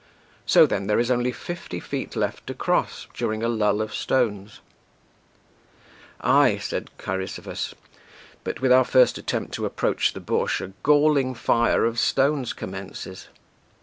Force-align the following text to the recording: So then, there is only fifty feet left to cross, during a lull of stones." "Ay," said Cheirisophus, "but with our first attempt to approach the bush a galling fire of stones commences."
So 0.47 0.65
then, 0.65 0.87
there 0.87 0.97
is 0.97 1.11
only 1.11 1.31
fifty 1.31 1.79
feet 1.79 2.15
left 2.15 2.47
to 2.47 2.55
cross, 2.55 3.05
during 3.13 3.43
a 3.43 3.47
lull 3.47 3.83
of 3.83 3.93
stones." 3.93 4.59
"Ay," 6.21 6.57
said 6.57 6.89
Cheirisophus, 6.97 7.75
"but 8.43 8.61
with 8.61 8.71
our 8.71 8.83
first 8.83 9.19
attempt 9.19 9.53
to 9.53 9.65
approach 9.67 10.13
the 10.13 10.19
bush 10.19 10.59
a 10.59 10.73
galling 10.81 11.35
fire 11.35 11.85
of 11.85 11.99
stones 11.99 12.51
commences." 12.51 13.27